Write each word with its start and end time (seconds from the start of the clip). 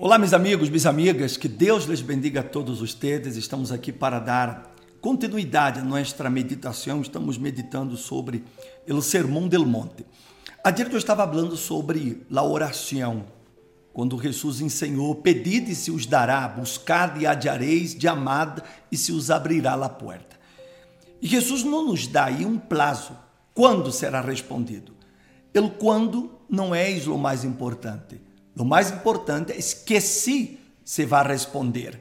Olá, 0.00 0.16
meus 0.16 0.32
amigos, 0.32 0.68
minhas 0.68 0.86
amigas, 0.86 1.36
que 1.36 1.48
Deus 1.48 1.86
les 1.86 2.00
bendiga 2.00 2.38
a 2.38 2.44
todos 2.44 2.80
ustedes. 2.80 3.34
Estamos 3.34 3.72
aqui 3.72 3.90
para 3.90 4.20
dar 4.20 4.72
continuidade 5.00 5.80
à 5.80 5.82
nossa 5.82 6.30
meditação. 6.30 7.02
Estamos 7.02 7.36
meditando 7.36 7.96
sobre 7.96 8.44
o 8.88 9.02
Sermão 9.02 9.48
del 9.48 9.66
Monte. 9.66 10.06
Ayer 10.62 10.88
eu 10.92 10.98
estava 10.98 11.26
falando 11.26 11.56
sobre 11.56 12.24
a 12.32 12.42
oração, 12.44 13.24
quando 13.92 14.22
Jesus 14.22 14.60
ensinou: 14.60 15.16
Pedide 15.16 15.72
e 15.72 15.74
se 15.74 15.90
os 15.90 16.06
dará, 16.06 16.46
buscad 16.46 17.20
e 17.20 17.26
adiareis, 17.26 17.96
amad 18.06 18.62
e 18.92 18.96
se 18.96 19.10
os 19.10 19.32
abrirá 19.32 19.74
a 19.74 19.88
porta. 19.88 20.38
E 21.20 21.26
Jesus 21.26 21.64
não 21.64 21.84
nos 21.84 22.06
dá 22.06 22.26
aí 22.26 22.46
um 22.46 22.56
prazo 22.56 23.18
quando 23.52 23.90
será 23.90 24.20
respondido. 24.20 24.92
El 25.52 25.70
quando 25.70 26.30
não 26.48 26.72
é 26.72 26.88
o 27.08 27.18
mais 27.18 27.42
importante. 27.42 28.27
O 28.58 28.64
mais 28.64 28.90
importante 28.90 29.52
é 29.52 29.56
que 29.56 30.00
se 30.00 30.58
vai 31.06 31.26
responder. 31.26 31.98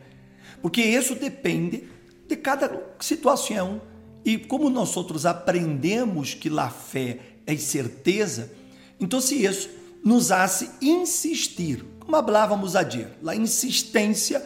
Porque 0.61 0.81
isso 0.81 1.13
depende 1.13 1.83
de 2.27 2.35
cada 2.35 2.95
situação. 2.99 3.79
E 4.25 4.37
como 4.37 4.69
nós 4.69 4.97
outros 4.97 5.25
aprendemos 5.25 6.33
que 6.33 6.49
a 6.57 6.69
fé 6.69 7.19
é 7.45 7.55
certeza, 7.55 8.51
então 8.99 9.21
se 9.21 9.45
isso 9.45 9.69
nos 10.03 10.31
hace 10.31 10.69
insistir, 10.81 11.85
como 11.99 12.11
falávamos 12.11 12.75
ayer, 12.75 13.11
a 13.25 13.35
insistência 13.35 14.39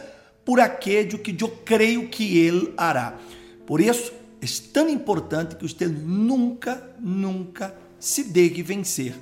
por 0.44 0.60
aquilo 0.60 1.18
que 1.18 1.36
eu 1.42 1.50
creio 1.64 2.10
que 2.10 2.38
ele 2.38 2.74
hará. 2.76 3.18
Por 3.66 3.80
isso, 3.80 4.12
é 4.42 4.46
tão 4.74 4.90
importante 4.90 5.56
que 5.56 5.68
você 5.68 5.88
nunca, 5.88 6.94
nunca 7.00 7.76
se 8.00 8.24
deixe 8.24 8.62
vencer 8.62 9.16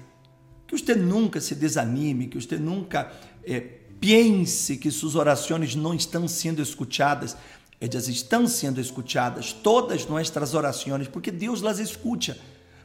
que 0.70 0.78
você 0.78 0.94
nunca 0.94 1.42
se 1.42 1.56
desanime, 1.56 2.28
que 2.28 2.40
você 2.40 2.58
nunca 2.58 3.12
é, 3.44 3.60
pense 4.00 4.78
que 4.78 4.92
suas 4.92 5.16
orações 5.16 5.76
não 5.76 5.96
estão 5.96 6.28
sendo 6.28 6.62
escutadas. 6.62 7.36
Elas 7.82 8.08
estão 8.08 8.48
sendo 8.48 8.80
escutadas, 8.80 9.52
todas 9.52 10.06
nossas 10.06 10.54
orações, 10.54 11.08
porque 11.08 11.32
Deus 11.32 11.62
las 11.62 11.80
escuta, 11.80 12.38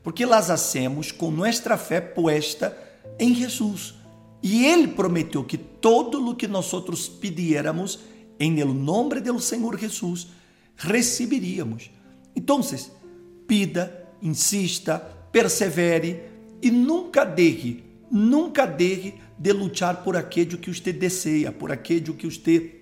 porque 0.02 0.24
las 0.24 0.48
hacemos 0.48 1.12
com 1.12 1.30
nossa 1.30 1.76
fé 1.76 2.00
puesta 2.00 2.76
em 3.18 3.34
Jesus. 3.34 3.94
E 4.42 4.64
Ele 4.64 4.88
prometeu 4.88 5.44
que 5.44 5.58
todo 5.58 6.26
o 6.26 6.34
que 6.34 6.48
nós 6.48 6.72
outros 6.72 7.06
pediéramos 7.06 7.98
em 8.38 8.64
nome 8.64 9.20
do 9.20 9.38
Senhor 9.40 9.78
Jesus, 9.78 10.28
receberíamos. 10.76 11.90
Então, 12.34 12.60
pida, 13.46 14.08
insista, 14.22 14.98
persevere, 15.30 16.33
e 16.64 16.70
nunca 16.70 17.24
deixe, 17.24 17.84
nunca 18.10 18.66
deixe 18.66 19.14
de 19.38 19.52
lutar 19.52 20.02
por 20.02 20.16
aquilo 20.16 20.56
que 20.56 20.72
você 20.72 20.94
deseja, 20.94 21.52
por 21.52 21.70
aquilo 21.70 22.14
que 22.14 22.26
você 22.26 22.80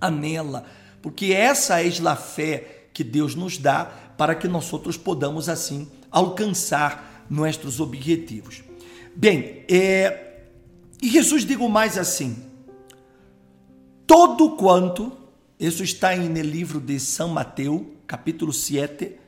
anela, 0.00 0.66
porque 1.00 1.26
essa 1.26 1.80
é 1.80 1.88
a 2.04 2.16
fé 2.16 2.88
que 2.92 3.04
Deus 3.04 3.36
nos 3.36 3.56
dá 3.56 3.84
para 4.18 4.34
que 4.34 4.48
nós 4.48 4.72
outros 4.72 4.96
podamos 4.96 5.48
assim 5.48 5.88
alcançar 6.10 7.24
nossos 7.30 7.78
objetivos. 7.78 8.64
Bem, 9.14 9.64
é, 9.68 10.40
e 11.00 11.08
Jesus 11.08 11.44
digo 11.44 11.68
mais 11.68 11.96
assim: 11.96 12.36
todo 14.08 14.56
quanto, 14.56 15.12
isso 15.58 15.84
está 15.84 16.16
em 16.16 16.32
livro 16.42 16.80
de 16.80 16.98
São 16.98 17.28
Mateus, 17.28 17.82
capítulo 18.08 18.52
7, 18.52 19.19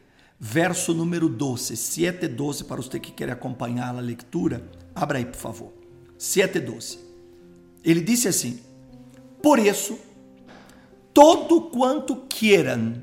verso 0.45 0.93
número 0.93 1.29
12, 1.29 1.77
7 1.77 2.27
12, 2.27 2.65
para 2.65 2.83
você 2.83 2.99
que 2.99 3.13
quer 3.13 3.31
acompanhar 3.31 3.95
a 3.95 4.01
leitura, 4.01 4.69
abra 4.93 5.19
aí, 5.19 5.25
por 5.25 5.37
favor. 5.37 5.73
7 6.19 6.59
12. 6.59 6.99
Ele 7.85 8.01
disse 8.01 8.27
assim: 8.27 8.61
Por 9.41 9.61
isso, 9.61 9.97
todo 11.15 11.71
quanto 11.71 12.27
queiram 12.29 13.03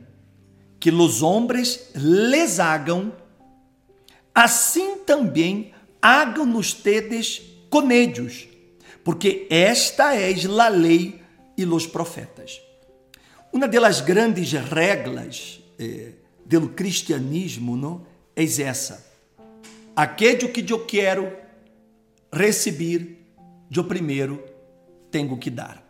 que 0.82 0.92
os 0.92 1.23
homens 1.23 1.92
les 1.95 2.60
hagam, 2.60 3.14
assim 4.36 4.98
também 4.98 5.71
hagam 6.02 6.58
ustedes 6.58 7.42
con 7.70 7.89
ellos, 7.89 8.50
porque 9.02 9.48
esta 9.50 10.14
é 10.14 10.33
a 10.33 10.67
lei 10.67 11.21
e 11.58 11.64
os 11.64 11.88
profetas. 11.88 12.61
Uma 13.54 13.67
das 13.67 14.02
grandes 14.02 14.52
regras 14.52 15.61
eh, 15.80 16.20
do 16.58 16.70
cristianismo 16.70 17.77
não 17.77 18.05
é 18.36 18.43
essa. 18.43 19.08
Aquilo 19.95 20.49
que 20.49 20.65
eu 20.71 20.86
quero 20.86 21.32
receber, 22.33 23.23
eu 23.76 23.83
primeiro 23.83 24.43
tenho 25.11 25.38
que 25.38 25.49
dar. 25.52 25.83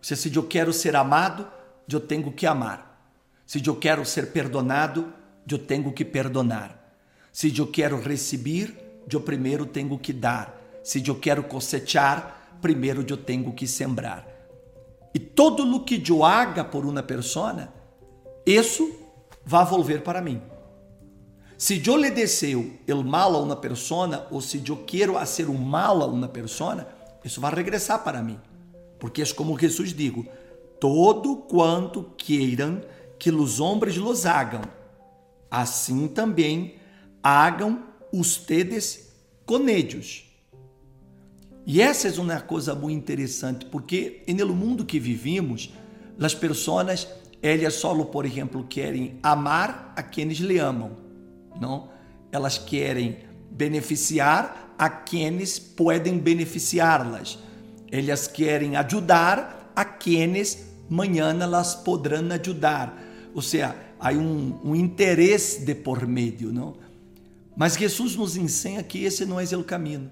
Se, 0.00 0.16
se 0.16 0.34
eu 0.34 0.42
quero 0.42 0.72
ser 0.72 0.96
amado, 0.96 1.46
eu 1.88 2.00
tenho 2.00 2.32
que 2.32 2.44
amar. 2.44 3.14
Se 3.46 3.64
eu 3.64 3.76
quero 3.76 4.04
ser 4.04 4.32
perdonado, 4.32 5.12
eu 5.48 5.58
tenho 5.58 5.92
que 5.92 6.04
perdonar. 6.04 6.96
Se 7.32 7.56
eu 7.56 7.66
quero 7.66 8.00
receber, 8.00 9.02
eu 9.10 9.20
primeiro 9.20 9.64
tenho 9.64 9.96
que 9.98 10.12
dar. 10.12 10.60
Se 10.82 11.06
eu 11.06 11.14
quero 11.14 11.44
cosechar, 11.44 12.58
primeiro 12.60 13.04
eu 13.08 13.16
tenho 13.16 13.52
que 13.52 13.66
sembrar. 13.66 14.26
E 15.14 15.20
todo 15.20 15.64
o 15.72 15.84
que 15.84 16.02
eu 16.08 16.24
haga 16.24 16.64
por 16.64 16.84
uma 16.84 17.02
pessoa, 17.02 17.68
isso 18.44 19.01
vai 19.44 19.64
volver 19.64 20.02
para 20.02 20.20
mim. 20.20 20.40
Se 21.56 21.80
eu 21.86 21.96
lhe 21.96 22.10
deseo 22.10 22.78
o 22.88 23.04
mal 23.04 23.36
a 23.36 23.38
uma 23.38 23.56
persona, 23.56 24.26
ou 24.30 24.40
se 24.40 24.62
eu 24.66 24.76
quero 24.84 25.14
fazer 25.14 25.48
o 25.48 25.54
mal 25.54 26.02
a 26.02 26.06
uma 26.06 26.28
persona, 26.28 26.88
isso 27.24 27.40
vai 27.40 27.54
regressar 27.54 28.02
para 28.02 28.22
mim. 28.22 28.38
Porque 28.98 29.22
é 29.22 29.26
como 29.26 29.58
Jesus 29.58 29.92
digo, 29.92 30.26
todo 30.80 31.36
quanto 31.36 32.12
queiram 32.16 32.80
que 33.18 33.30
os 33.30 33.60
homens 33.60 33.96
los 33.96 34.26
hagam, 34.26 34.62
assim 35.48 36.08
também 36.08 36.74
hagam 37.22 37.84
ustedes 38.12 39.12
com 39.46 39.68
eles. 39.68 40.24
E 41.64 41.80
essa 41.80 42.08
é 42.08 42.20
uma 42.20 42.40
coisa 42.40 42.74
muito 42.74 42.98
interessante, 42.98 43.66
porque 43.66 44.24
no 44.28 44.54
mundo 44.54 44.84
que 44.84 44.98
vivimos, 44.98 45.72
as 46.20 46.34
pessoas 46.34 47.06
elas 47.42 47.74
só, 47.74 47.92
por 48.04 48.24
exemplo, 48.24 48.64
querem 48.68 49.18
amar 49.22 49.92
a 49.96 50.02
quienes 50.02 50.38
lhe 50.38 50.58
amam, 50.58 50.92
não? 51.60 51.88
Elas 52.30 52.56
querem 52.56 53.18
beneficiar 53.50 54.74
a 54.78 54.88
quienes 54.88 55.58
podem 55.58 56.18
beneficiá-las. 56.18 57.38
Elas 57.90 58.28
querem 58.28 58.76
ajudar 58.76 59.72
a 59.74 59.84
quienes 59.84 60.66
amanhã 60.88 61.36
elas 61.40 61.74
poderão 61.74 62.30
ajudar. 62.32 62.96
Ou 63.34 63.42
seja, 63.42 63.74
há 63.98 64.12
um, 64.12 64.58
um 64.64 64.76
interesse 64.76 65.64
de 65.64 65.74
por 65.74 66.06
meio, 66.06 66.52
não? 66.52 66.76
Mas 67.56 67.74
Jesus 67.74 68.16
nos 68.16 68.36
ensina 68.36 68.82
que 68.82 69.04
esse 69.04 69.26
não 69.26 69.40
é 69.40 69.44
o 69.56 69.64
caminho. 69.64 70.10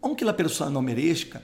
Aunque 0.00 0.24
a 0.24 0.32
pessoa 0.32 0.68
não 0.68 0.82
mereça, 0.82 1.42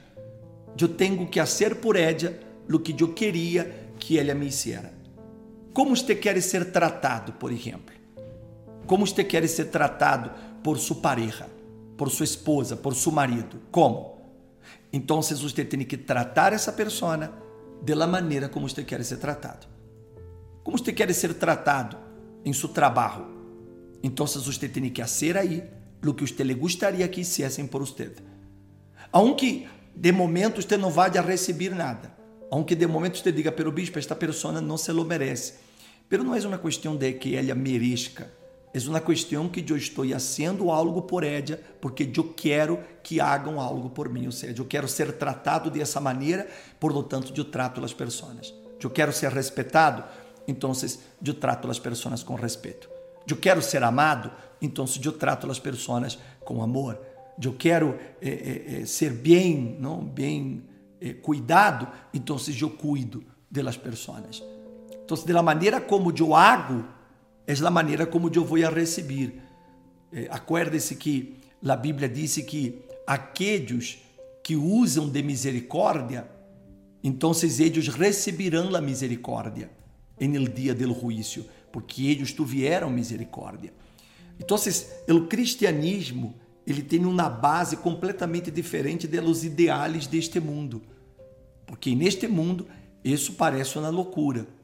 eu 0.79 0.89
tenho 0.89 1.27
que 1.27 1.41
fazer 1.41 1.77
por 1.77 1.97
ela 1.97 2.35
o 2.71 2.79
que 2.79 2.95
eu 3.03 3.13
queria 3.15 3.89
que 3.99 4.19
ela 4.19 4.35
me 4.35 4.47
hiciera. 4.47 4.98
Como 5.78 5.94
você 5.94 6.12
quer 6.12 6.43
ser 6.43 6.72
tratado, 6.72 7.34
por 7.34 7.53
exemplo? 7.53 7.94
Como 8.84 9.06
você 9.06 9.22
quer 9.22 9.47
ser 9.47 9.66
tratado 9.66 10.28
por 10.61 10.77
sua 10.77 10.97
pareja, 10.97 11.47
por 11.97 12.11
sua 12.11 12.25
esposa, 12.25 12.75
por 12.75 12.97
seu 12.97 13.12
marido? 13.12 13.61
Como? 13.71 14.21
Então, 14.93 15.22
você 15.22 15.65
tem 15.65 15.84
que 15.84 15.97
tratar 15.97 16.53
essa 16.53 16.72
pessoa 16.72 17.33
da 17.81 18.06
maneira 18.09 18.49
como 18.49 18.69
você 18.69 18.83
quer 18.83 19.05
ser 19.05 19.19
tratado. 19.19 19.69
Como 20.65 20.77
você 20.77 20.93
quer 20.93 21.15
ser 21.15 21.34
tratado 21.34 21.97
em 22.44 22.53
seu 22.53 22.71
trabalho? 22.71 23.28
Então, 24.03 24.27
você 24.27 24.69
tem 24.69 24.91
que 24.91 25.00
fazer 25.00 25.38
aí 25.38 25.62
o 26.05 26.12
que 26.12 26.27
você 26.27 26.55
gostaria 26.55 27.06
que 27.06 27.21
hicessem 27.21 27.69
por 27.69 27.87
você. 27.87 28.11
Aunque 29.12 29.69
de 29.94 30.11
momento 30.11 30.61
você 30.61 30.77
não 30.77 30.91
vá 30.91 31.06
receber 31.06 31.71
nada, 31.71 32.12
aunque 32.50 32.75
de 32.75 32.85
momento 32.85 33.19
você 33.19 33.31
diga, 33.31 33.53
pero 33.53 33.70
bispo, 33.70 33.97
esta 34.00 34.17
pessoa 34.17 34.61
não 34.61 34.76
se 34.76 34.91
lo 34.91 35.05
merece. 35.05 35.68
Pero 36.08 36.25
não 36.25 36.34
é 36.34 36.46
uma 36.46 36.58
questão 36.58 36.96
de 36.96 37.12
que 37.12 37.37
ela 37.37 37.55
mereça. 37.55 38.38
É 38.72 38.78
uma 38.88 39.00
questão 39.00 39.49
que 39.49 39.64
eu 39.66 39.76
estou 39.76 40.08
fazendo 40.08 40.70
algo 40.70 41.02
por 41.02 41.25
ela, 41.25 41.58
porque 41.81 42.10
eu 42.14 42.32
quero 42.34 42.78
que 43.02 43.20
hagam 43.20 43.60
algo 43.60 43.90
por 43.90 44.08
mim. 44.08 44.26
Ou 44.26 44.32
seja, 44.32 44.60
eu 44.60 44.66
quero 44.66 44.87
ser 44.87 45.12
tratado 45.12 45.70
dessa 45.70 46.00
maneira, 46.00 46.46
por 46.78 46.93
lo 46.93 47.02
tanto, 47.02 47.32
eu 47.37 47.44
trato 47.44 47.84
as 47.84 47.93
pessoas. 47.93 48.55
Eu 48.82 48.90
quero 48.90 49.12
ser 49.12 49.32
respeitado, 49.32 50.05
então 50.46 50.72
eu 51.25 51.34
trato 51.34 51.70
as 51.70 51.78
pessoas 51.78 52.22
com 52.22 52.34
respeito. 52.34 52.88
Eu 53.28 53.37
quero 53.37 53.60
ser 53.60 53.82
amado, 53.82 54.31
então 54.62 54.84
eu 55.05 55.12
trato 55.12 55.50
as 55.50 55.58
pessoas 55.58 56.19
com 56.44 56.62
amor. 56.62 56.99
Eu 57.43 57.52
quero 57.52 57.99
eh, 58.20 58.28
eh, 58.28 58.81
eh 58.81 58.87
ser 58.87 59.12
bem, 59.12 59.76
não 59.78 60.05
bem 60.05 60.64
eh, 61.00 61.12
cuidado, 61.14 61.87
então 62.12 62.37
eu 62.60 62.70
cuido 62.70 63.22
das 63.50 63.76
pessoas. 63.76 64.43
Então, 65.08 65.25
de 65.25 65.32
la 65.32 65.43
maneira 65.43 65.81
como 65.81 66.12
eu 66.14 66.34
hago, 66.34 66.84
é 67.46 67.55
a 67.55 67.70
maneira 67.70 68.06
como 68.06 68.31
eu 68.31 68.44
vou 68.44 68.62
a 68.62 68.69
receber. 68.69 69.40
Eh, 70.12 70.28
Acuerde-se 70.31 70.96
que 70.96 71.34
a 71.66 71.75
Bíblia 71.75 72.06
diz 72.06 72.37
que 72.46 72.82
aqueles 73.06 74.02
que 74.43 74.55
usam 74.55 75.08
de 75.08 75.22
misericórdia 75.22 76.28
Então 77.02 77.32
ellos 77.58 77.88
receberão 77.88 78.75
a 78.76 78.82
misericórdia 78.82 79.70
en 80.20 80.34
el 80.34 80.52
dia 80.52 80.75
del 80.75 80.93
juízo, 80.93 81.46
porque 81.72 82.10
ellos 82.10 82.34
tuvieron 82.34 82.93
misericórdia. 82.93 83.72
Então, 84.38 84.58
o 85.08 85.26
cristianismo 85.26 86.34
ele 86.66 86.82
tem 86.82 87.06
uma 87.06 87.31
base 87.31 87.78
completamente 87.78 88.50
diferente 88.50 89.06
dos 89.06 89.43
ideais 89.43 90.06
deste 90.06 90.38
mundo. 90.38 90.82
Porque 91.66 91.94
neste 91.94 92.28
mundo 92.28 92.66
isso 93.02 93.32
parece 93.32 93.78
uma 93.78 93.88
loucura. 93.88 94.57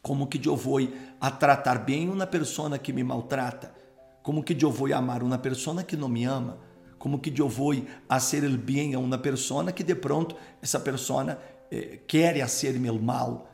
Como 0.00 0.26
que 0.26 0.46
eu 0.48 0.56
vou 0.56 0.78
a 1.20 1.30
tratar 1.30 1.78
bem 1.78 2.08
uma 2.08 2.26
pessoa 2.26 2.78
que 2.78 2.92
me 2.92 3.02
maltrata? 3.02 3.74
Como 4.22 4.42
que 4.42 4.56
eu 4.62 4.70
vou 4.70 4.92
amar 4.94 5.22
uma 5.22 5.38
pessoa 5.38 5.82
que 5.82 5.96
não 5.96 6.08
me 6.08 6.24
ama? 6.24 6.58
Como 6.98 7.18
que 7.18 7.32
eu 7.40 7.48
vou 7.48 7.74
a 8.08 8.20
ser 8.20 8.44
o 8.44 8.58
bem 8.58 8.94
a 8.94 8.98
uma 8.98 9.18
pessoa 9.18 9.72
que 9.72 9.84
de 9.84 9.94
pronto 9.94 10.36
essa 10.60 10.80
pessoa 10.80 11.38
eh, 11.70 12.00
quer 12.06 12.40
hacer-me 12.42 12.90
o 12.90 13.00
mal? 13.00 13.48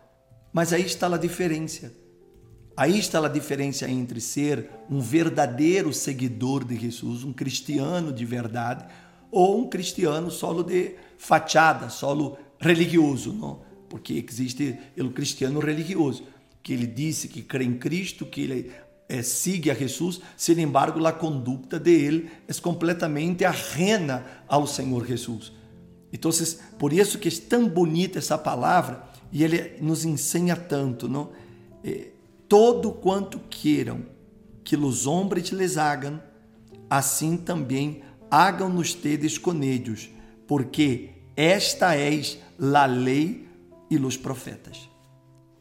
Mas 0.53 0.73
aí 0.73 0.83
está 0.83 1.07
a 1.07 1.19
diferença. 1.19 1.93
Aí 2.77 2.99
está 2.99 3.25
a 3.25 3.29
diferença 3.29 3.89
entre 3.89 4.21
ser 4.21 4.69
um 4.91 5.01
verdadeiro 5.01 5.93
seguidor 5.93 6.65
de 6.65 6.77
Jesus, 6.77 7.23
um 7.23 7.33
cristiano 7.33 8.13
de 8.13 8.25
verdade, 8.25 8.85
ou 9.31 9.61
um 9.61 9.69
cristiano 9.69 10.31
solo 10.31 10.63
de 10.65 10.97
fachada, 11.17 11.89
solo 11.89 12.37
religioso, 12.59 13.33
não? 13.33 13.63
Porque 13.89 14.25
existe 14.29 14.77
o 14.99 15.11
cristiano 15.11 15.61
religioso, 15.61 16.25
que 16.65 16.73
ele 16.73 16.87
disse 16.87 17.29
que 17.29 17.43
crê 17.43 17.65
em 17.65 17.77
Cristo, 17.79 18.25
que 18.25 18.41
ele 18.41 18.73
é, 19.07 19.23
sigue 19.23 19.71
a 19.71 19.75
Jesus, 19.75 20.21
sin 20.35 20.59
embargo, 20.59 21.07
a 21.07 21.13
conduta 21.13 21.79
de 21.79 21.93
ele 21.93 22.31
é 22.49 22.55
completamente 22.55 23.45
ajena 23.45 24.25
ao 24.49 24.67
Senhor 24.67 25.07
Jesus. 25.07 25.53
Então, 26.11 26.31
por 26.79 26.93
isso 26.93 27.19
que 27.19 27.29
é 27.29 27.33
tão 27.33 27.69
bonita 27.69 28.19
essa 28.19 28.39
palavra 28.39 29.05
e 29.31 29.45
ele 29.45 29.77
nos 29.83 30.07
ensina 30.07 30.57
tanto, 30.57 31.07
não? 31.07 31.33
É, 31.85 32.09
todo 32.49 32.93
quanto 32.93 33.39
queiram 33.51 34.07
que 34.65 34.75
os 34.75 35.07
homens 35.07 35.51
les 35.51 35.77
hagam, 35.77 36.19
assim 36.89 37.37
também 37.37 38.03
hagam-nos 38.31 38.95
tedes 38.95 39.37
com 39.37 39.53
porque 40.47 41.11
esta 41.37 41.95
és 41.95 42.39
la 42.59 42.87
lei 42.87 43.47
e 43.91 43.99
os 43.99 44.17
profetas. 44.17 44.94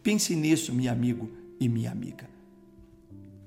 Pense 0.04 0.36
nisso, 0.36 0.74
meu 0.74 0.92
amigo 0.92 1.32
e 1.60 1.70
minha 1.70 1.90
amiga. 1.90 2.30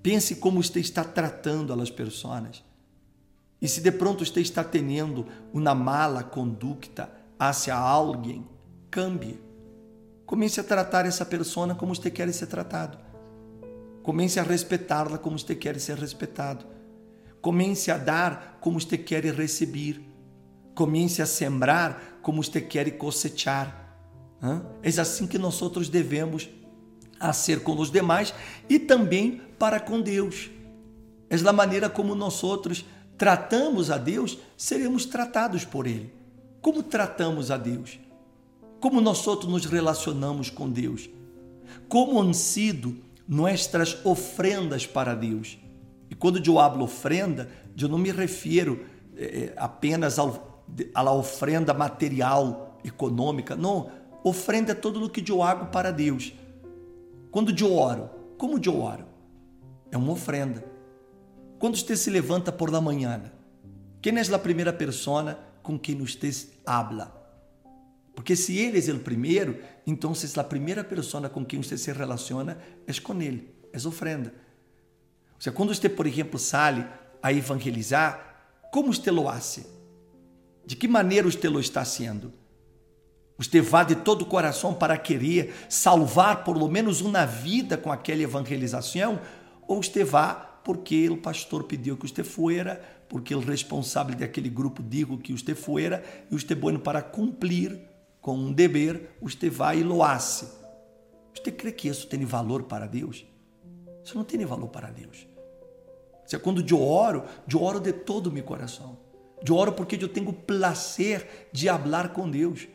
Pense 0.03 0.37
como 0.37 0.63
você 0.63 0.81
está 0.81 1.05
tratando 1.05 1.73
as 1.73 1.91
pessoas. 1.91 2.65
E 3.61 3.69
se 3.69 3.81
de 3.81 3.93
pronto 3.93 4.25
você 4.25 4.41
está 4.41 4.65
tendo 4.65 5.27
uma 5.53 5.75
mala 5.75 6.23
conduta 6.25 7.11
hacia 7.39 7.75
alguém, 7.77 8.49
cambie. 8.91 9.39
Comece 10.25 10.61
a 10.61 10.65
tratar 10.65 11.07
essa 11.07 11.27
pessoa 11.27 11.75
como 11.75 11.95
você 11.95 12.11
quer 12.11 12.33
ser 12.33 12.47
tratado. 12.47 12.99
Comece 14.03 14.41
a 14.41 14.43
respeitá-la 14.43 15.19
como 15.19 15.39
você 15.39 15.55
quer 15.55 15.79
ser 15.79 15.99
respeitado. 15.99 16.65
Comece 17.43 17.91
a 17.91 17.99
dar 17.99 18.59
como 18.61 18.81
você 18.81 18.97
quer 18.97 19.25
receber. 19.25 20.01
Comece 20.75 21.21
a 21.21 21.27
sembrar 21.27 22.19
como 22.23 22.43
você 22.43 22.61
quer 22.61 22.91
cosechar. 22.97 23.86
É 24.83 25.01
assim 25.01 25.27
que 25.27 25.39
nós 25.39 25.61
outros 25.63 25.89
devemos 25.89 26.49
a 27.19 27.33
ser 27.33 27.63
com 27.63 27.79
os 27.79 27.91
demais 27.91 28.35
e 28.69 28.79
também 28.79 29.41
para 29.59 29.81
com 29.81 30.01
Deus. 30.01 30.51
É 31.29 31.37
a 31.37 31.53
maneira 31.53 31.89
como 31.89 32.15
nós 32.15 32.45
outros 32.45 32.85
tratamos 33.17 33.91
a 33.91 33.99
Deus, 33.99 34.39
seremos 34.57 35.07
tratados 35.07 35.65
por 35.65 35.87
Ele. 35.87 36.13
Como 36.61 36.83
tratamos 36.83 37.51
a 37.51 37.57
Deus? 37.57 37.99
Como 38.81 39.01
nós 39.01 39.27
outros 39.27 39.51
nos 39.51 39.65
relacionamos 39.65 40.51
com 40.51 40.71
Deus? 40.71 41.09
Como 41.89 42.21
han 42.21 42.35
sido 42.35 42.97
nossas 43.27 43.99
ofrendas 44.05 44.87
para 44.87 45.15
Deus. 45.15 45.59
E 46.09 46.15
quando 46.15 46.41
eu 46.45 46.61
hablo 46.61 46.85
ofrenda, 46.85 47.49
eu 47.77 47.89
não 47.89 47.99
me 47.99 48.13
refiro 48.13 48.85
eh, 49.17 49.53
apenas 49.57 50.19
ao, 50.19 50.65
à 50.95 51.13
ofrenda 51.13 51.75
material, 51.75 52.79
econômica. 52.85 53.57
Não, 53.57 53.91
ofrenda 54.29 54.73
é 54.73 54.75
tudo 54.75 55.05
o 55.05 55.09
que 55.09 55.31
eu 55.31 55.43
hago 55.43 55.67
para 55.67 55.91
Deus. 55.91 56.33
Quando 57.31 57.57
eu 57.59 57.73
oro, 57.73 58.11
como 58.37 58.61
eu 58.63 58.81
oro? 58.81 59.07
É 59.91 59.97
uma 59.97 60.13
ofrenda. 60.13 60.65
Quando 61.59 61.77
você 61.77 61.97
se 61.97 62.11
levanta 62.11 62.51
por 62.51 62.71
la 62.71 62.81
manhã, 62.81 63.23
quem 64.03 64.19
é 64.19 64.35
a 64.35 64.39
primeira 64.39 64.73
pessoa 64.73 65.39
com 65.63 65.79
quem 65.79 65.97
você 65.97 66.49
habla? 66.65 67.15
Porque 68.15 68.35
se 68.35 68.59
ele 68.59 68.79
é 68.79 68.93
o 68.93 68.99
primeiro, 68.99 69.61
então 69.87 70.13
a 70.37 70.45
primeira 70.45 70.83
pessoa 70.83 71.29
com 71.29 71.45
quem 71.45 71.63
você 71.63 71.79
se 71.79 71.93
relaciona 71.93 72.59
é 72.87 72.93
com 73.01 73.21
ele, 73.23 73.55
é 73.73 73.87
ofrenda. 73.87 74.35
Ou 75.35 75.41
seja, 75.41 75.55
quando 75.55 75.75
você, 75.75 75.89
por 75.89 76.07
exemplo, 76.07 76.39
sai 76.39 76.91
a 77.23 77.33
evangelizar, 77.33 78.59
como 78.73 78.93
você 78.93 79.11
lo 79.11 79.29
hace? 79.29 79.67
De 80.65 80.75
que 80.75 80.89
maneira 80.89 81.31
você 81.31 81.49
lo 81.49 81.61
está 81.61 81.85
sendo? 81.85 82.33
Você 83.39 83.61
vai 83.61 83.85
de 83.85 83.97
todo 83.97 84.23
o 84.23 84.27
coração 84.27 84.73
para 84.73 84.97
querer 84.97 85.55
salvar 85.69 86.43
por 86.43 86.57
lo 86.57 86.69
menos 86.69 87.01
uma 87.01 87.27
vida 87.27 87.77
com 87.77 87.93
aquela 87.93 88.23
evangelização? 88.23 89.21
Ou 89.69 89.83
você 89.83 90.05
vai 90.05 90.47
porque 90.65 91.09
o 91.09 91.17
pastor 91.17 91.63
pediu 91.63 91.97
que 91.97 92.09
você 92.09 92.25
fuera, 92.25 92.83
porque 93.09 93.33
o 93.33 93.39
responsável 93.39 94.17
daquele 94.17 94.49
grupo 94.49 94.83
digo 94.83 95.17
que 95.17 95.33
você 95.33 95.55
fuera, 95.55 96.03
e 96.29 96.35
é 96.35 96.55
bueno 96.57 96.81
para 96.81 97.01
cumprir 97.01 97.79
com 98.21 98.37
um 98.37 98.53
dever, 98.53 99.17
você 99.23 99.49
vai 99.49 99.79
e 99.79 99.85
lo. 99.85 99.99
Você 99.99 101.53
crê 101.53 101.71
que 101.71 101.87
isso 101.87 102.09
tem 102.09 102.25
valor 102.25 102.65
para 102.65 102.87
Deus? 102.89 103.25
Isso 104.03 104.17
não 104.17 104.25
tem 104.25 104.45
valor 104.45 104.69
para 104.69 104.91
Deus. 104.91 105.29
Se 106.27 106.37
quando 106.41 106.65
eu 106.69 106.83
oro, 106.83 107.23
eu 107.49 107.63
oro 107.63 107.79
de 107.79 107.93
todo 107.93 108.27
o 108.27 108.33
meu 108.33 108.43
coração. 108.43 108.99
Eu 109.47 109.55
oro 109.55 109.73
porque 109.73 109.97
eu 110.03 110.09
tenho 110.09 110.33
prazer 110.33 111.49
de 111.53 111.69
falar 111.69 112.09
com 112.09 112.29
Deus. 112.29 112.67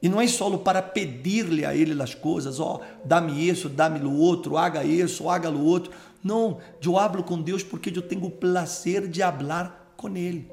E 0.00 0.08
não 0.08 0.20
é 0.20 0.26
só 0.26 0.56
para 0.58 0.80
pedir-lhe 0.80 1.64
a 1.64 1.74
Ele 1.74 2.00
as 2.00 2.14
coisas, 2.14 2.60
ó, 2.60 2.80
oh, 2.80 2.98
dá-me 3.04 3.48
isso, 3.48 3.68
dá-me 3.68 4.00
o 4.00 4.12
outro, 4.12 4.56
haga 4.56 4.84
isso, 4.84 5.28
haga 5.28 5.50
o 5.50 5.64
outro. 5.64 5.92
Não, 6.22 6.58
eu 6.84 6.98
hablo 6.98 7.22
com 7.22 7.40
Deus 7.40 7.62
porque 7.62 7.90
eu 7.96 8.02
tenho 8.02 8.30
prazer 8.30 9.08
de 9.08 9.20
falar 9.20 9.94
com 9.96 10.16
Ele. 10.16 10.50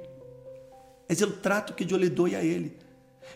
É 1.07 1.13
o 1.24 1.31
trato 1.31 1.74
que 1.74 1.92
eu 1.94 1.97
lhe 1.97 2.09
dou 2.09 2.25
a 2.25 2.44
Ele. 2.44 2.75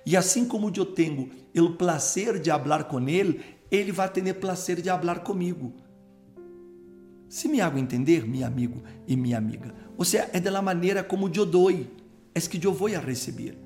E 0.06 0.16
assim 0.16 0.46
como 0.46 0.72
eu 0.76 0.86
tenho 0.86 1.30
o 1.56 1.72
prazer 1.72 2.40
de 2.40 2.50
falar 2.50 2.86
com 2.86 3.08
ele, 3.08 3.42
ele 3.70 3.92
vai 3.92 4.10
ter 4.10 4.34
prazer 4.34 4.82
de 4.82 4.90
falar 4.90 5.20
comigo. 5.20 5.74
Se 7.28 7.48
me 7.48 7.62
hago 7.62 7.78
entender, 7.78 8.28
meu 8.28 8.46
amigo 8.46 8.82
e 9.08 9.16
minha 9.16 9.38
amiga, 9.38 9.74
ou 9.98 10.06
seja, 10.06 10.30
é 10.34 10.40
da 10.40 10.62
maneira 10.62 11.04
como 11.04 11.32
eu 11.34 11.46
dou, 11.46 11.70
é 11.72 12.40
que 12.42 12.66
eu 12.66 12.74
vou 12.74 12.88
a 12.88 13.00
receber. 13.00 13.58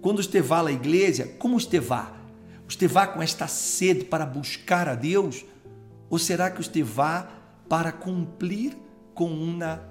Quando 0.00 0.22
vai 0.40 0.66
à 0.66 0.72
igreja, 0.72 1.26
como? 1.38 1.58
Você 2.68 2.86
vai 2.86 3.12
com 3.12 3.22
esta 3.22 3.46
sede 3.46 4.04
para 4.04 4.26
buscar 4.26 4.88
a 4.88 4.94
Deus? 4.94 5.44
Ou 6.10 6.18
será 6.18 6.50
que 6.50 6.58
vai 6.82 7.26
para 7.68 7.92
cumprir 7.92 8.76
com 9.14 9.30
uma, 9.30 9.82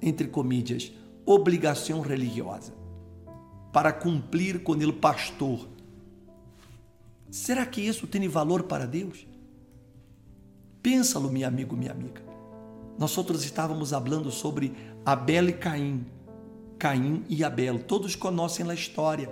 entre 0.00 0.28
comillas, 0.28 0.92
obrigação 1.26 2.00
religiosa? 2.00 2.80
para 3.72 3.92
cumprir 3.92 4.62
com 4.62 4.72
o 4.72 4.92
pastor. 4.92 5.68
Será 7.30 7.64
que 7.64 7.80
isso 7.80 8.06
tem 8.06 8.26
valor 8.28 8.64
para 8.64 8.86
Deus? 8.86 9.26
Pensa-lo, 10.82 11.30
meu 11.30 11.46
amigo, 11.46 11.76
minha 11.76 11.92
amiga. 11.92 12.22
Nós 12.98 13.16
outros 13.16 13.44
estávamos 13.44 13.90
falando 13.90 14.30
sobre 14.30 14.72
Abel 15.04 15.48
e 15.48 15.52
Caim. 15.52 16.06
Caim 16.78 17.24
e 17.28 17.44
Abel, 17.44 17.78
todos 17.78 18.16
conhecem 18.16 18.68
a 18.68 18.74
história. 18.74 19.30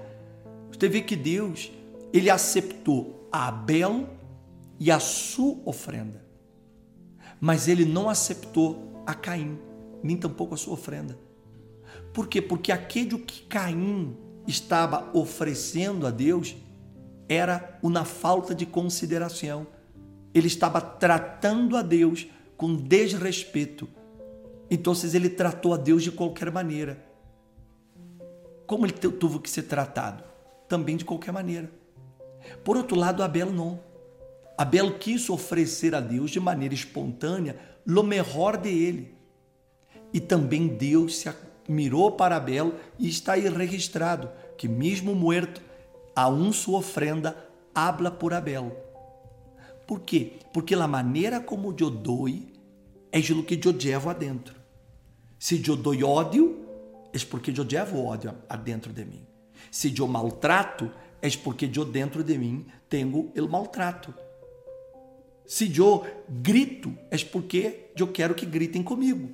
Você 0.70 0.88
vê 0.88 1.00
que 1.00 1.16
Deus, 1.16 1.70
ele 2.12 2.30
aceitou 2.30 3.28
a 3.32 3.48
Abel 3.48 4.08
e 4.78 4.90
a 4.90 5.00
sua 5.00 5.58
ofrenda. 5.64 6.25
Mas 7.40 7.68
ele 7.68 7.84
não 7.84 8.08
aceitou 8.08 9.02
a 9.06 9.14
Caim, 9.14 9.58
nem 10.02 10.16
tampouco 10.16 10.54
a 10.54 10.56
sua 10.56 10.75
ofrenda. 10.75 11.18
Por 12.12 12.28
quê? 12.28 12.40
Porque 12.40 12.72
aquele 12.72 13.18
que 13.18 13.42
Caim 13.42 14.16
estava 14.46 15.10
oferecendo 15.16 16.06
a 16.06 16.10
Deus 16.10 16.56
era 17.28 17.78
uma 17.82 18.04
falta 18.04 18.54
de 18.54 18.64
consideração. 18.64 19.66
Ele 20.34 20.46
estava 20.46 20.80
tratando 20.80 21.76
a 21.76 21.82
Deus 21.82 22.26
com 22.56 22.75
desrespeito. 22.75 23.88
Então 24.70 24.92
ele 25.14 25.30
tratou 25.30 25.72
a 25.72 25.76
Deus 25.76 26.02
de 26.02 26.10
qualquer 26.10 26.50
maneira. 26.50 27.04
Como 28.66 28.84
ele 28.84 28.92
teve 28.92 29.38
que 29.38 29.48
ser 29.48 29.62
tratado? 29.62 30.27
Também 30.68 30.96
de 30.96 31.04
qualquer 31.04 31.32
maneira. 31.32 31.70
Por 32.62 32.76
outro 32.76 32.96
lado, 32.96 33.22
Abel 33.22 33.52
não. 33.52 33.80
Abel 34.56 34.98
quis 34.98 35.30
oferecer 35.30 35.94
a 35.94 36.00
Deus 36.00 36.30
de 36.30 36.40
maneira 36.40 36.75
espontânea 36.75 37.58
o 37.87 38.02
melhor 38.02 38.56
de 38.56 38.68
ele. 38.68 39.14
E 40.12 40.20
também 40.20 40.66
Deus 40.66 41.18
se 41.18 41.32
mirou 41.68 42.12
para 42.12 42.37
Abel 42.37 42.75
e 42.98 43.08
está 43.08 43.34
aí 43.34 43.48
registrado 43.48 44.30
que, 44.56 44.66
mesmo 44.66 45.14
morto, 45.14 45.62
a 46.14 46.28
um 46.28 46.52
sua 46.52 46.78
ofrenda 46.78 47.37
habla 47.75 48.10
por 48.10 48.34
Abel. 48.34 48.76
Por 49.87 50.00
quê? 50.00 50.32
Porque 50.52 50.75
a 50.75 50.88
maneira 50.88 51.40
como 51.40 51.75
eu 51.78 51.90
dou 51.90 52.28
é 52.28 53.18
o 53.18 53.42
que 53.44 53.60
eu 53.64 53.72
levo 53.72 54.10
adentro. 54.10 54.54
Se 55.38 55.62
eu 55.66 55.76
dou 55.76 55.94
ódio, 56.04 56.66
é 57.12 57.18
porque 57.30 57.52
eu 57.56 57.64
levo 57.64 58.04
ódio 58.04 58.34
adentro 58.48 58.92
de 58.92 59.04
mim. 59.04 59.27
Se 59.70 59.94
eu 59.96 60.06
maltrato, 60.06 60.90
é 61.20 61.28
porque 61.30 61.70
eu 61.75 61.84
dentro 61.84 62.22
de 62.22 62.37
mim 62.38 62.66
tenho 62.88 63.32
o 63.37 63.48
maltrato. 63.48 64.14
Se 65.46 65.75
eu 65.76 66.06
grito, 66.28 66.96
é 67.10 67.16
porque 67.18 67.90
eu 67.96 68.08
quero 68.08 68.34
que 68.34 68.46
gritem 68.46 68.82
comigo. 68.82 69.32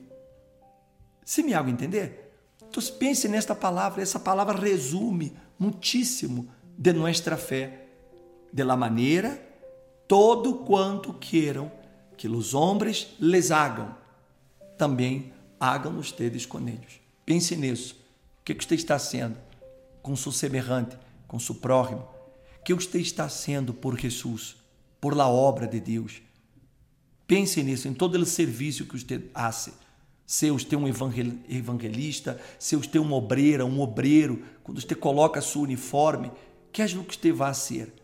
Se 1.25 1.43
me 1.43 1.55
hago 1.55 1.71
entender? 1.71 2.33
Então 2.69 2.83
pense 2.99 3.29
nesta 3.29 3.55
palavra, 3.55 4.03
essa 4.03 4.19
palavra 4.19 4.59
resume 4.59 5.37
muitíssimo 5.59 6.49
de 6.77 6.93
nossa 6.93 7.37
fé, 7.37 7.87
de 8.53 8.63
la 8.63 8.77
maneira 8.77 9.55
todo 10.07 10.59
quanto 10.59 11.15
queiram 11.15 11.71
que 12.17 12.29
os 12.29 12.55
homens 12.55 13.15
les 13.19 13.51
hagam, 13.51 13.97
também 14.79 15.33
hagam 15.59 15.99
ustedes 15.99 16.47
com 16.47 16.61
eles. 16.61 17.01
Pense 17.25 17.57
nisso. 17.57 17.97
O 18.41 18.45
que 18.45 18.55
você 18.55 18.75
está 18.75 18.99
sendo 18.99 19.37
com 20.05 20.15
seu 20.15 20.31
semelhante, 20.31 20.99
com 21.27 21.41
seu 21.41 21.55
próximo? 21.55 22.07
Que 22.63 22.75
você 22.75 23.01
está 23.01 23.27
sendo 23.27 23.73
por 23.73 23.99
Jesus, 23.99 24.55
por 25.01 25.17
la 25.17 25.27
obra 25.27 25.67
de 25.67 25.81
Deus? 25.81 26.21
Pense 27.27 27.63
nisso, 27.63 27.89
em 27.89 27.95
todo 27.95 28.17
o 28.17 28.27
serviço 28.27 28.85
que 28.85 28.99
você 28.99 29.19
faz. 29.33 29.71
Se 30.27 30.51
você 30.51 30.75
é 30.75 30.79
um 30.79 30.87
evangelista, 30.87 32.39
se 32.59 32.77
você 32.77 32.99
é 32.99 33.01
um 33.01 33.15
obreiro, 33.15 33.65
um 33.65 33.81
obreiro, 33.81 34.43
quando 34.63 34.79
você 34.79 34.95
coloca 34.95 35.41
seu 35.41 35.63
uniforme, 35.63 36.31
que 36.71 36.83
é 36.83 36.85
o 36.85 37.05
que 37.05 37.17
você 37.17 37.33
vai 37.33 37.55
ser? 37.55 37.95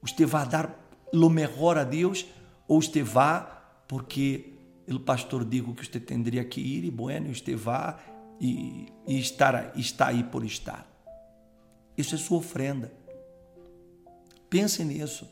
Você 0.00 0.24
vai 0.24 0.48
dar 0.48 0.88
lo 1.12 1.28
melhor 1.28 1.76
a 1.76 1.84
Deus 1.84 2.24
ou 2.66 2.80
você 2.80 3.02
vai 3.02 3.46
porque 3.86 4.54
o 4.88 4.98
pastor 4.98 5.44
digo 5.44 5.74
que 5.74 5.84
você 5.84 6.00
teria 6.00 6.44
que 6.44 6.60
ir 6.60 6.84
e 6.84 6.90
bueno, 6.90 7.34
você 7.34 7.54
vai 7.54 7.96
e, 8.40 8.86
e 9.06 9.18
estar, 9.18 9.72
está 9.76 10.06
aí 10.06 10.24
por 10.24 10.42
estar. 10.42 10.97
Isso 11.98 12.14
é 12.14 12.18
sua 12.18 12.38
ofrenda. 12.38 12.92
Pense 14.48 14.84
nisso. 14.84 15.28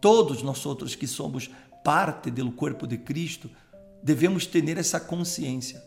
Todos 0.00 0.42
nós 0.42 0.64
outros 0.66 0.94
que 0.94 1.06
somos 1.06 1.50
parte 1.82 2.30
do 2.30 2.52
corpo 2.52 2.86
de 2.86 2.98
Cristo 2.98 3.50
devemos 4.02 4.46
ter 4.46 4.76
essa 4.76 5.00
consciência. 5.00 5.82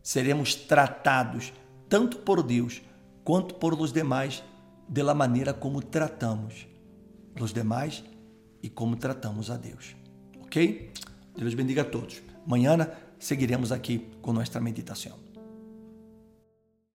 Seremos 0.00 0.54
tratados 0.54 1.52
tanto 1.88 2.18
por 2.18 2.40
Deus 2.40 2.80
quanto 3.24 3.56
por 3.56 3.74
os 3.74 3.92
demais 3.92 4.44
da 4.88 5.12
maneira 5.12 5.52
como 5.52 5.82
tratamos 5.82 6.68
os 7.40 7.52
demais 7.52 8.04
e 8.62 8.68
como 8.70 8.96
tratamos 8.96 9.50
a 9.50 9.56
Deus. 9.56 9.96
Ok? 10.42 10.92
Deus 11.36 11.54
bendiga 11.54 11.82
a 11.82 11.84
todos. 11.84 12.22
Amanhã 12.46 12.88
seguiremos 13.18 13.72
aqui 13.72 14.08
com 14.22 14.32
nossa 14.32 14.60
meditação. 14.60 15.25